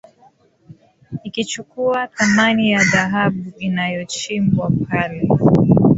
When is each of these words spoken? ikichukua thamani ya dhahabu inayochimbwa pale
ikichukua 1.23 2.07
thamani 2.07 2.71
ya 2.71 2.79
dhahabu 2.93 3.53
inayochimbwa 3.57 4.71
pale 4.89 5.27